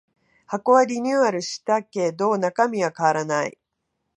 [0.47, 3.59] 箱はリニューアルしたけど中身は変わらない